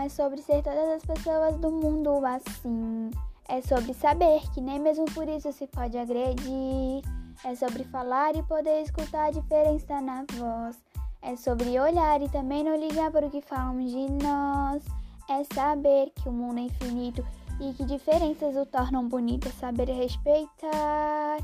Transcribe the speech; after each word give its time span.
é 0.00 0.08
sobre 0.08 0.40
ser 0.42 0.62
todas 0.62 0.88
as 0.88 1.02
pessoas 1.04 1.56
do 1.56 1.70
mundo 1.70 2.24
assim. 2.24 3.10
É 3.48 3.60
sobre 3.62 3.94
saber 3.94 4.42
que 4.52 4.60
nem 4.60 4.78
mesmo 4.78 5.04
por 5.06 5.28
isso 5.28 5.52
se 5.52 5.66
pode 5.66 5.96
agredir. 5.96 7.02
É 7.44 7.54
sobre 7.54 7.84
falar 7.84 8.34
e 8.36 8.42
poder 8.42 8.82
escutar 8.82 9.26
a 9.26 9.30
diferença 9.30 10.00
na 10.00 10.24
voz. 10.32 10.76
É 11.22 11.34
sobre 11.36 11.78
olhar 11.80 12.20
e 12.20 12.28
também 12.28 12.62
não 12.62 12.76
ligar 12.76 13.10
para 13.10 13.26
o 13.26 13.30
que 13.30 13.40
falam 13.40 13.78
de 13.84 14.06
nós. 14.22 14.82
É 15.28 15.42
saber 15.54 16.12
que 16.16 16.28
o 16.28 16.32
mundo 16.32 16.58
é 16.58 16.62
infinito 16.62 17.24
e 17.60 17.72
que 17.72 17.84
diferenças 17.84 18.56
o 18.56 18.66
tornam 18.66 19.08
bonito. 19.08 19.48
É 19.48 19.52
saber 19.52 19.88
respeitar. 19.88 21.38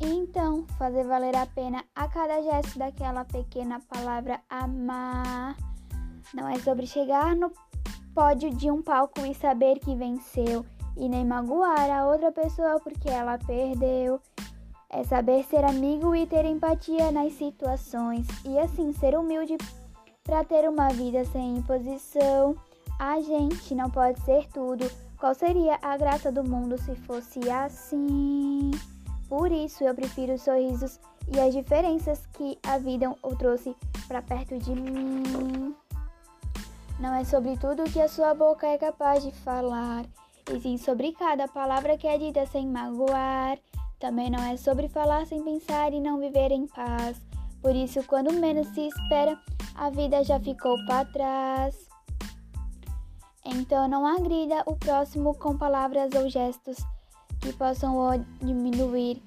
Então, 0.00 0.64
fazer 0.78 1.04
valer 1.04 1.34
a 1.36 1.46
pena 1.46 1.84
a 1.94 2.08
cada 2.08 2.40
gesto 2.42 2.78
daquela 2.78 3.24
pequena 3.24 3.80
palavra 3.80 4.40
amar. 4.48 5.56
Não 6.34 6.48
é 6.48 6.58
sobre 6.58 6.86
chegar 6.86 7.34
no 7.34 7.50
pódio 8.18 8.50
de 8.50 8.68
um 8.68 8.82
palco 8.82 9.24
e 9.24 9.32
saber 9.32 9.78
que 9.78 9.94
venceu 9.94 10.66
e 10.96 11.08
nem 11.08 11.24
magoar 11.24 11.88
a 11.88 12.08
outra 12.08 12.32
pessoa 12.32 12.80
porque 12.80 13.08
ela 13.08 13.38
perdeu. 13.38 14.20
É 14.90 15.04
saber 15.04 15.44
ser 15.44 15.64
amigo 15.64 16.16
e 16.16 16.26
ter 16.26 16.44
empatia 16.44 17.12
nas 17.12 17.34
situações 17.34 18.26
e 18.44 18.58
assim 18.58 18.92
ser 18.92 19.16
humilde 19.16 19.56
para 20.24 20.42
ter 20.42 20.68
uma 20.68 20.88
vida 20.88 21.24
sem 21.26 21.58
imposição. 21.58 22.56
A 22.98 23.20
gente 23.20 23.72
não 23.76 23.88
pode 23.88 24.20
ser 24.22 24.48
tudo. 24.48 24.90
Qual 25.16 25.32
seria 25.32 25.78
a 25.80 25.96
graça 25.96 26.32
do 26.32 26.42
mundo 26.42 26.76
se 26.76 26.96
fosse 26.96 27.48
assim? 27.48 28.72
Por 29.28 29.52
isso 29.52 29.84
eu 29.84 29.94
prefiro 29.94 30.34
os 30.34 30.42
sorrisos 30.42 30.98
e 31.32 31.38
as 31.38 31.54
diferenças 31.54 32.26
que 32.32 32.58
a 32.66 32.78
vida 32.78 33.14
o 33.22 33.36
trouxe 33.36 33.76
para 34.08 34.20
perto 34.20 34.58
de 34.58 34.72
mim. 34.72 35.76
Não 36.98 37.14
é 37.14 37.24
sobre 37.24 37.56
tudo 37.56 37.84
que 37.84 38.00
a 38.00 38.08
sua 38.08 38.34
boca 38.34 38.66
é 38.66 38.76
capaz 38.76 39.22
de 39.22 39.30
falar, 39.30 40.04
e 40.52 40.60
sim 40.60 40.76
sobre 40.76 41.12
cada 41.12 41.46
palavra 41.46 41.96
que 41.96 42.08
é 42.08 42.18
dita 42.18 42.44
sem 42.46 42.66
magoar. 42.66 43.58
Também 44.00 44.28
não 44.30 44.42
é 44.42 44.56
sobre 44.56 44.88
falar 44.88 45.26
sem 45.26 45.42
pensar 45.42 45.92
e 45.92 46.00
não 46.00 46.18
viver 46.18 46.50
em 46.50 46.66
paz. 46.66 47.20
Por 47.62 47.74
isso, 47.74 48.02
quando 48.04 48.32
menos 48.32 48.66
se 48.68 48.88
espera, 48.88 49.38
a 49.76 49.90
vida 49.90 50.24
já 50.24 50.40
ficou 50.40 50.76
para 50.86 51.04
trás. 51.04 51.88
Então, 53.44 53.88
não 53.88 54.06
agrida 54.06 54.62
o 54.66 54.76
próximo 54.76 55.34
com 55.34 55.56
palavras 55.56 56.12
ou 56.14 56.28
gestos 56.28 56.78
que 57.40 57.52
possam 57.52 57.96
o 57.96 58.18
diminuir. 58.44 59.22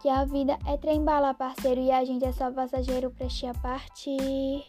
Que 0.00 0.08
a 0.08 0.24
vida 0.24 0.58
é 0.66 0.76
trem 0.76 1.04
bala, 1.04 1.32
parceiro, 1.32 1.80
e 1.80 1.92
a 1.92 2.04
gente 2.04 2.24
é 2.24 2.32
só 2.32 2.50
passageiro, 2.50 3.10
preste 3.12 3.46
a 3.46 3.54
partir. 3.54 4.64